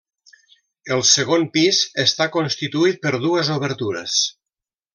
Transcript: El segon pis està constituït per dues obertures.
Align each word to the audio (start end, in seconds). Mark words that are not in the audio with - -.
El 0.95 1.03
segon 1.09 1.45
pis 1.57 1.81
està 2.05 2.27
constituït 2.37 2.99
per 3.05 3.13
dues 3.27 3.53
obertures. 3.59 4.17